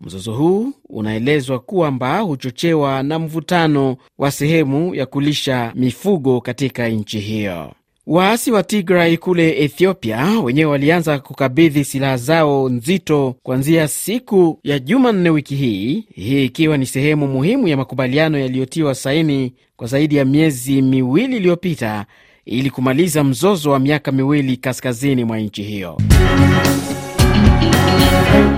Mzozo 0.00 0.32
huu 0.32 0.72
unaelezwa 0.88 1.58
kwamba 1.58 2.18
huchochewa 2.18 3.02
na 3.02 3.18
mvutano 3.18 3.96
wa 4.18 4.30
sehemu 4.30 4.94
ya 4.94 5.06
kulisha 5.06 5.72
mifugo 5.74 6.40
katika 6.40 6.88
nchi 6.88 7.18
hiyo. 7.20 7.72
Waasi 8.06 8.50
wa 8.52 8.62
Tigray 8.62 9.16
kule 9.16 9.64
Ethiopia 9.64 10.26
wenyewe 10.44 10.70
walianza 10.70 11.18
kukabidhi 11.18 11.84
silaha 11.84 12.16
zao 12.16 12.68
nzito 12.68 13.34
kuanzia 13.42 13.88
siku 13.88 14.60
ya 14.64 14.78
Jumanne 14.78 15.30
wiki 15.30 15.56
hii, 15.56 16.04
hii 16.14 16.44
ikiwa 16.44 16.76
ni 16.76 16.86
sehemu 16.86 17.26
muhimu 17.28 17.68
ya 17.68 17.76
makubaliano 17.76 18.38
yaliyotiwa 18.38 18.94
saini 18.94 19.52
kwa 19.76 19.86
zaidi 19.86 20.16
ya 20.16 20.24
miezi 20.24 20.82
miwili 20.82 21.36
iliyopita 21.36 22.06
ili 22.44 22.70
kumaliza 22.70 23.24
mzozo 23.24 23.70
wa 23.70 23.78
miaka 23.78 24.12
miwili 24.12 24.56
kaskazini 24.56 25.24
mwa 25.24 25.38
nchi 25.38 25.62
hiyo. 25.62 25.98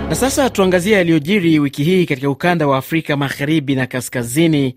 Na 0.09 0.14
sasa 0.14 0.50
tuangazie 0.50 0.93
yaliyojiri 0.97 1.59
wiki 1.59 1.85
hii 1.85 2.07
katika 2.07 2.31
ukanda 2.31 2.67
wa 2.67 2.78
Afrika 2.78 3.17
magharibi 3.17 3.75
na 3.75 3.87
kaskazini 3.87 4.75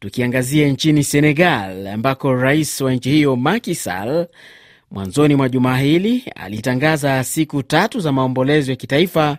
tukiangazia 0.00 0.68
nchini 0.68 1.04
Senegal 1.04 1.86
ambako 1.86 2.34
rais 2.34 2.80
wa 2.80 2.94
nchi 2.94 3.10
hiyo 3.10 3.36
Macky 3.36 3.74
Sall 3.74 4.26
mwanzoni 4.90 5.34
mwa 5.34 5.48
juma 5.48 5.78
hili 5.78 6.24
alitangaza 6.36 7.24
siku 7.24 7.62
tatu 7.62 8.00
za 8.00 8.12
maombolezo 8.12 8.72
ya 8.72 8.76
kitaifa 8.76 9.36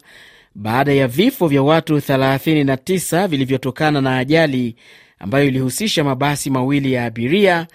baada 0.56 0.94
ya 0.94 1.08
vifo 1.08 1.48
vya 1.48 1.62
watu 1.64 1.98
39 1.98 3.28
vilivyotokana 3.28 4.02
na 4.02 4.18
ajali 4.18 4.76
ambayo 5.20 5.46
ilihusisha 5.46 6.04
mabasi 6.04 6.50
mawili 6.50 6.94
ya 6.94 7.06
abiria 7.06 7.68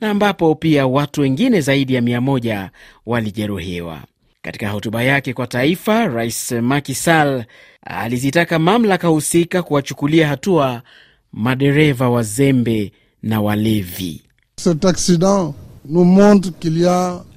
na 0.00 0.10
ambapo 0.10 0.54
pia 0.54 0.86
watu 0.86 1.20
wengine 1.20 1.60
zaidi 1.60 1.94
ya 1.94 2.00
100 2.00 2.68
walijeruhiwa. 3.06 4.00
Katika 4.42 4.68
hotuba 4.68 5.02
yake 5.02 5.32
kwa 5.32 5.46
taifa, 5.46 6.06
rais 6.06 6.52
Macky 6.52 6.94
Sall 6.94 7.44
alizitaka 7.82 8.58
mamlaka 8.58 9.08
husika 9.08 9.62
kuwachukulia 9.62 10.28
hatua 10.28 10.82
madereva 11.32 12.10
wazembe 12.10 12.92
na 13.22 13.40
walevi. 13.40 14.22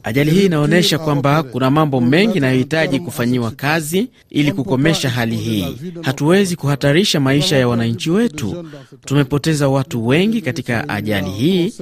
Ajali 0.03 0.31
hii 0.31 0.46
inaonyesha 0.46 1.00
kwamba 1.00 1.43
kuna 1.43 1.72
mambo 1.72 2.01
mengi 2.01 2.36
yanayohitaji 2.36 3.00
kufanyiwa 3.00 3.51
kazi 3.51 4.08
ili 4.29 4.51
kukomesha 4.51 5.10
hali 5.10 5.36
hii. 5.36 5.77
Hatuwezi 6.01 6.55
kuhatarisha 6.55 7.19
maisha 7.19 7.58
ya 7.58 7.67
wananchi 7.67 8.10
wetu. 8.10 8.65
Tumepoteza 9.05 9.67
watu 9.69 10.08
wengi 10.08 10.41
katika 10.41 10.89
ajali 10.89 11.29
hii. 11.29 11.74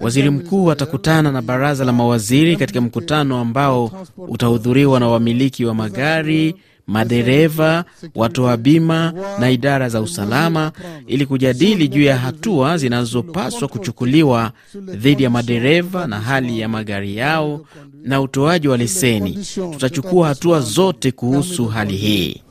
Waziri 0.00 0.30
mkuu 0.30 0.70
atakutana 0.70 1.32
na 1.32 1.42
baraza 1.42 1.84
la 1.84 1.92
mawaziri 1.92 2.56
katika 2.56 2.80
mkutano 2.80 3.38
ambao 3.40 4.06
utahudhuriwa 4.28 5.00
na 5.00 5.08
wamiliki 5.08 5.64
wa 5.64 5.74
magari 5.74 6.54
madereva, 6.88 7.84
watoa 8.14 8.56
bima 8.56 9.12
na 9.40 9.50
idara 9.50 9.88
za 9.88 10.00
usalama 10.00 10.72
ili 11.06 11.26
kujadili 11.26 11.88
juu 11.88 12.02
ya 12.02 12.16
hatua 12.18 12.78
zinazopaswa 12.78 13.68
kuchukuliwa 13.68 14.52
dhidi 14.74 15.22
ya 15.22 15.30
madereva 15.30 16.06
na 16.06 16.20
hali 16.20 16.60
ya 16.60 16.68
magari 16.68 17.16
yao 17.16 17.60
na 18.02 18.20
utoaji 18.20 18.68
wa 18.68 18.76
leseni. 18.76 19.38
Tutachukua 19.72 20.28
hatua 20.28 20.60
zote 20.60 21.12
kuhusu 21.12 21.66
hali 21.66 21.96
hii. 21.96 22.42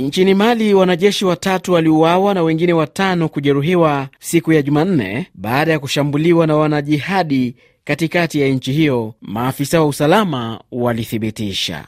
Nchini 0.00 0.34
Mali, 0.34 0.74
wanajeshi 0.74 1.24
watatu 1.24 1.72
waliuawa 1.72 2.34
na 2.34 2.42
wengine 2.42 2.72
watano 2.72 3.28
kujeruhiwa 3.28 4.08
siku 4.20 4.52
ya 4.52 4.62
Jumanne 4.62 5.26
baada 5.34 5.72
ya 5.72 5.78
kushambuliwa 5.78 6.46
na 6.46 6.56
wanajihadi 6.56 7.54
katikati 7.84 8.40
ya 8.40 8.48
nchi 8.48 8.72
hiyo, 8.72 9.14
maafisa 9.20 9.80
wa 9.80 9.86
usalama 9.86 10.60
walithibitisha. 10.72 11.84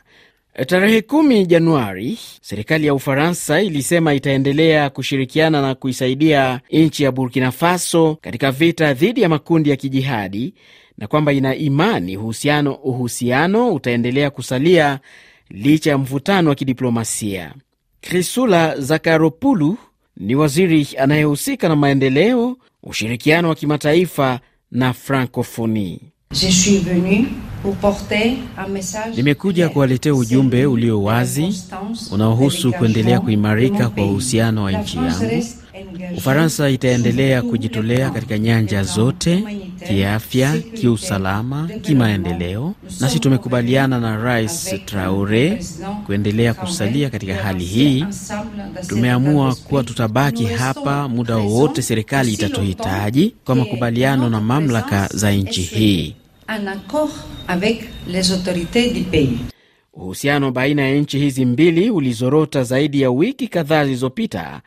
Tarehe 0.67 1.01
10 1.01 1.47
Januari, 1.47 2.19
serikali 2.41 2.87
ya 2.87 2.95
Ufaransa 2.95 3.63
ilisema 3.63 4.15
itaendelea 4.15 4.91
kushirikiana 4.91 5.63
na 5.63 5.75
kuisaidia 5.75 6.61
nchi 6.71 7.03
ya 7.05 7.13
Burkina 7.13 7.53
Faso 7.53 8.19
katika 8.21 8.53
vita 8.53 8.95
dhidi 8.95 9.23
ya 9.23 9.29
makundi 9.29 9.71
ya 9.71 9.77
kijihadi 9.77 10.55
na 10.99 11.07
kwamba 11.07 11.33
ina 11.33 11.55
imani 11.55 12.17
uhusiano, 12.17 12.75
uhusiano 12.75 13.75
utaendelea 13.75 14.31
kusalia 14.31 14.99
licha 15.51 15.91
ya 15.91 15.99
mvutano 15.99 16.49
wa 16.49 16.55
kidiplomasia. 16.55 17.55
Krisula 18.01 18.81
Zakaropulu 18.81 19.77
ni 20.17 20.35
waziri 20.35 20.89
anayehusika 20.99 21.69
na 21.69 21.77
maendeleo, 21.77 22.57
ushirikiano 22.83 23.49
wa 23.49 23.55
kimataifa 23.55 24.41
na 24.77 24.93
Francophonie. 24.93 26.01
Nimekuja 29.17 29.69
kuwaletea 29.69 30.15
ujumbe 30.15 30.67
ulio 30.67 31.03
wazi 31.03 31.63
unaohusu 32.13 32.73
kuendelea 32.73 33.21
kuimarika 33.21 33.89
kwa 33.89 34.05
uhusiano 34.07 34.63
wa 34.65 34.73
nchi 34.73 34.97
yangu 34.97 35.45
Ufaransa 36.17 36.71
itaendelea 36.71 37.43
kujitolea 37.43 38.11
katika 38.11 38.39
nyanja 38.39 38.83
zote, 38.83 39.45
kiafya, 39.87 40.59
kiusalama, 40.59 41.69
kimaendeleo. 41.83 42.75
Nasi 43.01 43.21
tumekubaliana 43.21 44.01
na 44.01 44.17
Rais 44.17 44.75
Traore 44.85 45.65
kuendelea 46.07 46.55
kusalia 46.55 47.11
katika 47.11 47.35
hali 47.35 47.65
hii. 47.65 48.05
Tumeamua 48.89 49.55
kuwa 49.55 49.85
tutabaki 49.85 50.45
hapa 50.45 51.09
muda 51.09 51.37
wowote 51.37 51.83
serikali 51.83 52.33
itatuhitaji 52.33 53.35
kwa 53.45 53.55
makubaliano 53.55 54.31
na 54.31 54.41
mamlaka 54.41 55.09
za 55.15 55.31
nchi 55.33 55.63
hii. 55.63 56.17
Uhusiano 59.95 60.51
baina 60.53 60.83
ya 60.89 60.95
nchi 60.95 61.19
hizi 61.19 61.45
mbili 61.45 61.91
ulizorota 61.91 62.63
zaidi 62.65 63.01
ya 63.01 63.11
wiki 63.11 63.49
kadhaa 63.49 63.85
zilizopita 63.85 64.61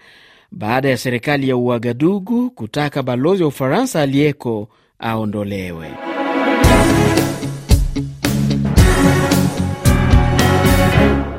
baada 0.52 0.90
ya 0.90 0.98
serikali 0.98 1.50
ya 1.50 1.58
Uagadugu 1.58 2.50
kutaka 2.52 3.04
balozi 3.04 3.44
wa 3.44 3.50
Ufaransa 3.50 4.02
aliyeko 4.02 4.70
aondolewe. 5.00 5.92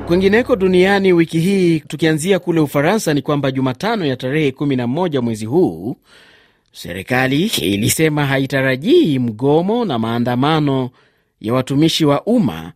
Kwingineko 0.07 0.57
duniani 0.57 1.13
wiki 1.13 1.41
hii, 1.41 1.81
tukianzia 1.81 2.39
kule 2.39 2.61
Ufaransa, 2.61 3.15
ni 3.15 3.23
kwamba 3.23 3.51
Jumatano 3.51 4.07
ya 4.07 4.17
tarehe 4.17 4.51
11 4.51 5.21
mwezi 5.23 5.47
huu 5.47 5.97
serikali 6.73 7.47
ilisema 7.47 8.27
haitarajii 8.27 9.19
mgomo 9.19 9.85
na 9.85 9.99
maandamano 9.99 10.91
ya 11.41 11.55
watumishi 11.55 12.05
wa 12.05 12.23
umma 12.25 12.73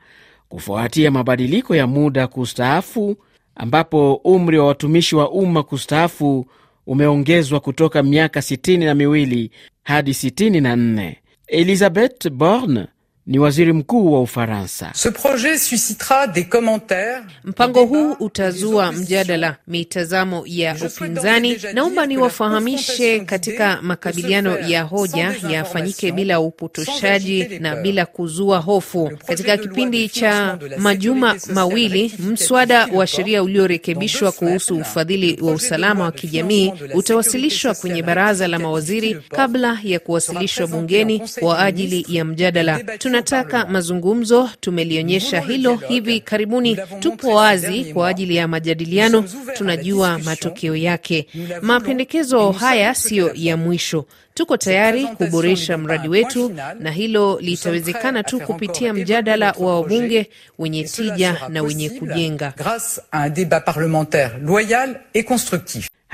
kufuatia 0.49 1.11
mabadiliko 1.11 1.77
ya 1.77 1.87
muda 1.87 2.27
kustaafu, 2.27 3.17
ambapo 3.55 4.15
umri 4.15 4.59
wa 4.59 4.67
watumishi 4.67 5.17
wa 5.17 5.31
umma 5.31 5.63
kustaafu 5.63 6.47
umeongezwa 6.87 7.61
kutoka 7.61 8.03
miaka 8.03 8.43
sitini 8.43 8.85
na 8.85 8.95
miwili 8.95 9.51
hadi 9.83 10.15
sitini 10.15 10.61
na 10.61 10.77
nne. 10.77 11.19
Elizabeth 11.47 12.29
Borne 12.31 12.87
ni 13.27 13.39
waziri 13.39 13.73
mkuu 13.73 14.13
wa 14.13 14.21
Ufaransa. 14.23 14.93
Ce 15.03 15.11
projet 15.11 15.59
suscitera 15.59 16.27
des 16.27 16.45
commentaires. 16.49 17.23
Mpango 17.45 17.85
huu 17.85 18.13
utazua 18.13 18.93
mjadala, 18.93 19.57
mitazamo 19.69 20.43
ya 20.47 20.77
upinzani. 20.87 21.57
Naomba 21.75 22.07
niwafahamishe, 22.07 23.21
katika 23.21 23.83
makabiliano 23.83 24.59
ya 24.59 24.83
hoja 24.83 25.35
yafanyike 25.51 26.13
bila 26.13 26.41
upotoshaji 26.41 27.45
na 27.59 27.77
bila 27.77 28.07
kuzua 28.07 28.59
hofu. 28.59 29.11
Katika 29.27 29.57
kipindi 29.57 30.09
cha 30.09 30.59
majuma 30.79 31.37
mawili, 31.55 32.13
mswada 32.19 32.87
wa 32.93 33.07
sheria 33.07 33.43
uliorekebishwa 33.43 34.33
kuhusu 34.33 34.77
ufadhili 34.77 35.39
wa 35.43 35.53
usalama 35.53 36.05
wa 36.05 36.13
kijamii 36.13 36.73
utawasilishwa 36.95 37.75
kwenye 37.75 38.03
baraza 38.03 38.49
la 38.49 38.59
mawaziri 38.59 39.15
kabla 39.29 39.79
ya 39.85 39.99
kuwasilishwa 40.01 40.67
bungeni 40.67 41.23
kwa 41.41 41.59
ajili 41.59 42.07
ya 42.09 42.25
mjadala. 42.25 42.81
Tunataka 43.25 43.67
mazungumzo, 43.67 44.51
tumelionyesha 44.61 45.41
hilo 45.41 45.75
hivi 45.77 46.21
karibuni. 46.21 46.79
Tupo 47.01 47.29
wazi 47.35 47.85
kwa 47.85 48.09
ajili 48.09 48.37
ya 48.37 48.49
majadiliano, 48.49 49.25
tunajua 49.57 50.19
matokeo 50.19 50.77
yake. 50.77 51.27
Mapendekezo 51.63 52.53
haya 52.53 52.95
siyo 52.95 53.31
ya 53.35 53.57
mwisho. 53.57 54.05
Tuko 54.35 54.57
tayari 54.57 55.07
kuboresha 55.07 55.79
mradi 55.79 56.09
wetu, 56.09 56.53
na 56.81 56.91
hilo 56.91 57.39
litawezekana 57.41 58.23
tu 58.23 58.41
kupitia 58.41 58.95
mjadala 58.95 59.55
wa 59.59 59.75
wabunge 59.81 60.31
wenye 60.59 60.85
tija 60.85 61.37
na 61.49 61.63
wenye 61.63 61.91
kujenga. 61.91 62.53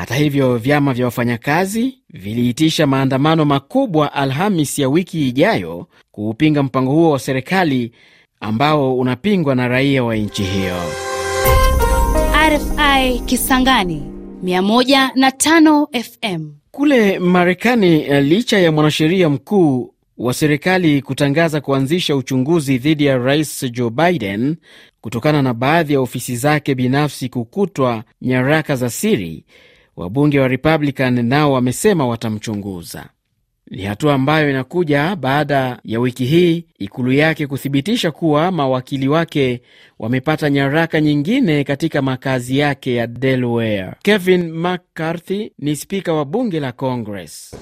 Hata 0.00 0.14
hivyo, 0.14 0.56
vyama 0.56 0.94
vya 0.94 1.04
wafanyakazi 1.04 1.98
viliitisha 2.10 2.86
maandamano 2.86 3.44
makubwa 3.44 4.12
Alhamis 4.12 4.78
ya 4.78 4.88
wiki 4.88 5.28
ijayo 5.28 5.86
kuupinga 6.10 6.62
mpango 6.62 6.90
huo 6.92 7.10
wa 7.10 7.18
serikali 7.18 7.92
ambao 8.40 8.98
unapingwa 8.98 9.54
na 9.54 9.68
raia 9.68 10.04
wa 10.04 10.16
nchi 10.16 10.42
hiyo. 10.42 10.76
RFI 12.48 13.18
Kisangani 13.26 14.02
105 14.44 16.02
FM. 16.02 16.52
Kule 16.70 17.18
Marekani, 17.18 18.20
licha 18.22 18.58
ya 18.58 18.72
mwanasheria 18.72 19.28
mkuu 19.28 19.94
wa 20.18 20.34
serikali 20.34 21.02
kutangaza 21.02 21.60
kuanzisha 21.60 22.16
uchunguzi 22.16 22.78
dhidi 22.78 23.04
ya 23.04 23.18
rais 23.18 23.64
Joe 23.72 23.90
Biden 23.90 24.56
kutokana 25.00 25.42
na 25.42 25.54
baadhi 25.54 25.92
ya 25.92 26.00
ofisi 26.00 26.36
zake 26.36 26.74
binafsi 26.74 27.28
kukutwa 27.28 28.04
nyaraka 28.22 28.76
za 28.76 28.90
siri, 28.90 29.44
wabunge 29.96 30.40
wa 30.40 30.48
Republican 30.48 31.24
nao 31.26 31.52
wamesema 31.52 32.06
watamchunguza. 32.06 33.08
Ni 33.70 33.82
hatua 33.82 34.14
ambayo 34.14 34.50
inakuja 34.50 35.16
baada 35.16 35.78
ya 35.84 36.00
wiki 36.00 36.24
hii 36.24 36.64
ikulu 36.78 37.12
yake 37.12 37.46
kuthibitisha 37.46 38.10
kuwa 38.10 38.50
mawakili 38.50 39.08
wake 39.08 39.62
wamepata 39.98 40.50
nyaraka 40.50 41.00
nyingine 41.00 41.64
katika 41.64 42.02
makazi 42.02 42.58
yake 42.58 42.94
ya 42.94 43.06
Delaware. 43.06 43.92
Kevin 44.02 44.52
McCarthy 44.52 45.50
ni 45.58 45.76
spika 45.76 46.12
wa 46.12 46.24
bunge 46.24 46.60
la 46.60 46.72
Congress. 46.72 47.54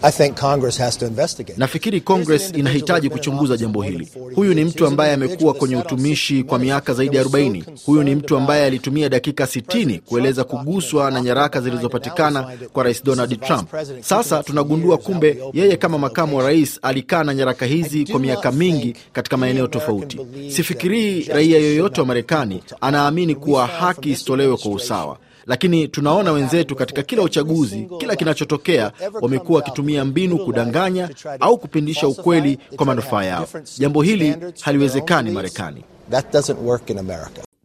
Nafikiri 1.56 2.00
Congress 2.00 2.52
inahitaji 2.56 3.08
kuchunguza 3.10 3.56
jambo 3.56 3.82
hili. 3.82 4.08
Huyu 4.34 4.54
ni 4.54 4.64
mtu 4.64 4.86
ambaye 4.86 5.12
amekuwa 5.12 5.54
kwenye 5.54 5.76
utumishi 5.76 6.42
kwa 6.42 6.58
miaka 6.58 6.94
zaidi 6.94 7.16
ya 7.16 7.22
40. 7.24 7.64
Huyu 7.86 8.02
ni 8.02 8.14
mtu 8.14 8.36
ambaye 8.36 8.64
alitumia 8.64 9.08
dakika 9.08 9.44
60 9.44 10.00
kueleza 10.00 10.44
kuguswa 10.44 11.10
na 11.10 11.20
nyaraka 11.20 11.60
zilizopatikana 11.60 12.50
kwa 12.72 12.84
rais 12.84 13.04
Donald 13.04 13.40
Trump. 13.40 13.68
Sasa 14.00 14.42
tunagundua 14.42 14.98
kumbe 14.98 15.38
yeye 15.52 15.76
kama 15.76 15.97
makamu 15.98 16.36
wa 16.36 16.44
rais 16.44 16.78
alikaa 16.82 17.24
na 17.24 17.34
nyaraka 17.34 17.66
hizi 17.66 18.04
kwa 18.06 18.20
miaka 18.20 18.52
mingi 18.52 18.94
katika 19.12 19.36
maeneo 19.36 19.66
tofauti. 19.66 20.18
Sifikirii 20.48 21.22
raia 21.22 21.58
yoyote 21.58 22.00
wa 22.00 22.06
Marekani 22.06 22.62
anaamini 22.80 23.34
kuwa 23.34 23.66
haki 23.66 24.10
isitolewe 24.10 24.56
kwa 24.56 24.70
usawa, 24.72 25.18
lakini 25.46 25.88
tunaona 25.88 26.32
wenzetu 26.32 26.76
katika 26.76 27.02
kila 27.02 27.22
uchaguzi, 27.22 27.88
kila 27.98 28.16
kinachotokea, 28.16 28.92
wamekuwa 29.20 29.58
wakitumia 29.58 30.04
mbinu 30.04 30.38
kudanganya 30.38 31.10
au 31.40 31.58
kupindisha 31.58 32.08
ukweli 32.08 32.58
kwa 32.76 32.86
manufaa 32.86 33.24
yao. 33.24 33.48
Jambo 33.78 34.02
hili 34.02 34.34
haliwezekani 34.60 35.30
Marekani. 35.30 35.84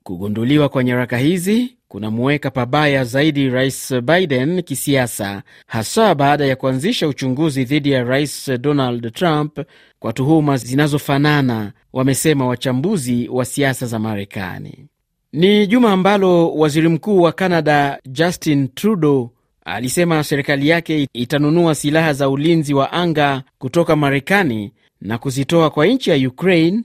Kugunduliwa 0.03 0.69
kwa 0.69 0.83
nyaraka 0.83 1.17
hizi 1.17 1.75
kunamuweka 1.93 2.51
pabaya 2.51 3.03
zaidi 3.03 3.49
rais 3.49 3.93
Biden 4.01 4.61
kisiasa, 4.63 5.43
hasa 5.67 6.15
baada 6.15 6.45
ya 6.45 6.55
kuanzisha 6.55 7.07
uchunguzi 7.07 7.63
dhidi 7.65 7.91
ya 7.91 8.03
rais 8.03 8.51
Donald 8.61 9.13
Trump 9.13 9.59
kwa 9.99 10.13
tuhuma 10.13 10.57
zinazofanana, 10.57 11.71
wamesema 11.93 12.47
wachambuzi 12.47 13.29
wa 13.29 13.45
siasa 13.45 13.85
za 13.85 13.99
Marekani. 13.99 14.85
Ni 15.33 15.67
juma 15.67 15.91
ambalo 15.91 16.53
waziri 16.53 16.87
mkuu 16.89 17.21
wa 17.21 17.31
Canada 17.31 17.99
Justin 18.05 18.67
Trudeau 18.67 19.29
alisema 19.65 20.23
serikali 20.23 20.67
yake 20.67 21.07
itanunua 21.13 21.75
silaha 21.75 22.13
za 22.13 22.29
ulinzi 22.29 22.73
wa 22.73 22.91
anga 22.91 23.43
kutoka 23.57 23.95
Marekani 23.95 24.71
na 25.01 25.17
kuzitoa 25.17 25.69
kwa 25.69 25.85
nchi 25.85 26.09
ya 26.09 26.29
Ukraine. 26.29 26.81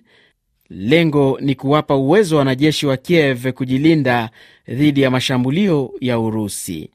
Lengo 0.70 1.38
ni 1.40 1.54
kuwapa 1.54 1.96
uwezo 1.96 2.34
wa 2.34 2.38
wanajeshi 2.38 2.86
wa 2.86 2.96
Kiev 2.96 3.46
kujilinda 3.52 4.30
dhidi 4.68 5.00
ya 5.02 5.10
mashambulio 5.10 5.92
ya 6.00 6.18
Urusi. 6.18 6.90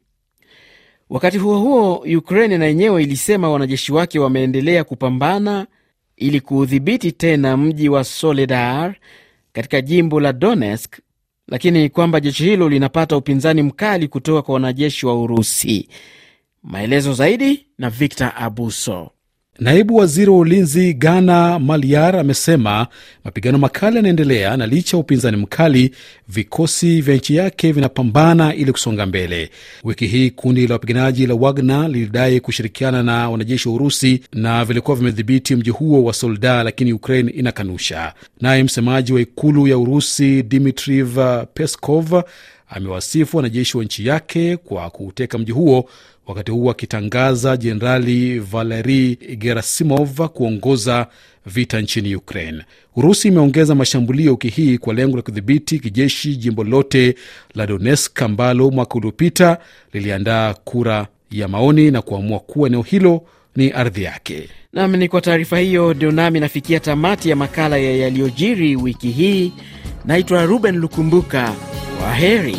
Wakati 1.09 1.37
huo 1.37 1.59
huo, 1.59 1.95
Ukraine 2.17 2.57
na 2.57 2.65
yenyewe 2.65 3.03
ilisema 3.03 3.49
wanajeshi 3.49 3.93
wake 3.93 4.19
wameendelea 4.19 4.83
kupambana 4.83 5.67
ili 6.17 6.41
kuudhibiti 6.41 7.11
tena 7.11 7.57
mji 7.57 7.89
wa 7.89 8.03
Soledar 8.03 8.95
katika 9.53 9.81
jimbo 9.81 10.19
la 10.19 10.33
Donetsk, 10.33 10.99
lakini 11.47 11.89
kwamba 11.89 12.19
jeshi 12.19 12.43
hilo 12.43 12.69
linapata 12.69 13.17
upinzani 13.17 13.61
mkali 13.63 14.07
kutoka 14.07 14.41
kwa 14.41 14.53
wanajeshi 14.53 15.05
wa 15.05 15.21
Urusi. 15.21 15.89
Maelezo 16.63 17.13
zaidi 17.13 17.65
na 17.77 17.89
Victor 17.89 18.33
Abuso. 18.37 19.09
Naibu 19.59 19.95
waziri 19.95 20.29
wa 20.31 20.37
ulinzi 20.37 20.93
Gana 20.93 21.59
Maliar 21.59 22.15
amesema 22.15 22.87
mapigano 23.23 23.57
makali 23.57 23.95
yanaendelea 23.95 24.57
na 24.57 24.67
licha 24.67 24.97
ya 24.97 25.01
upinzani 25.01 25.37
mkali, 25.37 25.91
vikosi 26.27 27.01
vya 27.01 27.15
nchi 27.15 27.35
yake 27.35 27.71
vinapambana 27.71 28.55
ili 28.55 28.71
kusonga 28.71 29.05
mbele. 29.05 29.49
Wiki 29.83 30.07
hii 30.07 30.29
kundi 30.29 30.67
la 30.67 30.73
wapiganaji 30.75 31.27
la 31.27 31.33
Wagner 31.35 31.89
lilidai 31.89 32.39
kushirikiana 32.39 33.03
na 33.03 33.29
wanajeshi 33.29 33.69
wa 33.69 33.75
Urusi 33.75 34.21
na 34.33 34.65
vilikuwa 34.65 34.97
vimedhibiti 34.97 35.55
mji 35.55 35.69
huo 35.69 36.03
wa 36.03 36.13
Solda, 36.13 36.63
lakini 36.63 36.93
Ukraine 36.93 37.31
inakanusha. 37.31 38.13
Naye 38.41 38.63
msemaji 38.63 39.13
wa 39.13 39.21
ikulu 39.21 39.67
ya 39.67 39.77
Urusi 39.77 40.43
Dmitriv 40.43 41.17
Peskov 41.53 42.13
amewasifu 42.73 43.37
wanajeshi 43.37 43.77
wa 43.77 43.83
nchi 43.83 44.07
yake 44.07 44.57
kwa 44.57 44.89
kuuteka 44.89 45.37
mji 45.37 45.51
huo 45.51 45.89
wakati 46.27 46.51
huo 46.51 46.71
akitangaza 46.71 47.57
Jenerali 47.57 48.39
Valeri 48.39 49.15
Gerasimov 49.15 50.19
kuongoza 50.27 51.07
vita 51.45 51.81
nchini 51.81 52.15
Ukraine. 52.15 52.63
Urusi 52.95 53.27
imeongeza 53.27 53.75
mashambulio 53.75 54.31
wiki 54.31 54.47
hii 54.47 54.77
kwa 54.77 54.93
lengo 54.93 55.15
la 55.17 55.21
kudhibiti 55.23 55.79
kijeshi 55.79 56.35
jimbo 56.35 56.63
lote 56.63 57.15
la 57.55 57.67
Donetsk 57.67 58.21
ambalo 58.21 58.71
mwaka 58.71 58.95
uliopita 58.95 59.57
liliandaa 59.93 60.53
kura 60.53 61.07
ya 61.31 61.47
maoni 61.47 61.91
na 61.91 62.01
kuamua 62.01 62.39
kuwa 62.39 62.67
eneo 62.69 62.81
hilo 62.81 63.21
ni 63.55 63.71
ardhi 63.71 64.03
yake. 64.03 64.49
Nam, 64.73 64.95
ni 64.95 65.07
kwa 65.09 65.21
taarifa 65.21 65.57
hiyo 65.59 65.93
ndio 65.93 66.11
nami 66.11 66.39
nafikia 66.39 66.79
tamati 66.79 67.29
ya 67.29 67.35
makala 67.35 67.77
ya 67.77 67.91
yaliyojiri 67.95 68.75
wiki 68.75 69.09
hii. 69.11 69.53
Naitwa 70.05 70.45
Ruben 70.45 70.75
Lukumbuka, 70.77 71.53
kwa 71.99 72.13
heri. 72.13 72.57